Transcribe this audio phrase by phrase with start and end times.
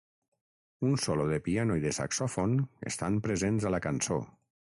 [0.87, 2.57] Un solo de piano i de saxòfon
[2.93, 4.19] estan presents a la cançó.